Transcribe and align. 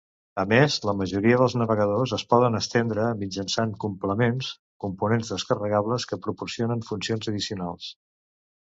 A 0.43 0.43
més, 0.51 0.77
la 0.89 0.93
majoria 1.01 1.37
dels 1.41 1.55
navegadors 1.61 2.13
es 2.17 2.23
poden 2.35 2.61
estendre 2.61 3.05
mitjançant 3.19 3.77
complements, 3.85 4.51
components 4.87 5.31
descarregables 5.37 6.11
que 6.13 6.23
proporcionen 6.27 6.87
funcions 6.91 7.33
addicionals. 7.35 7.95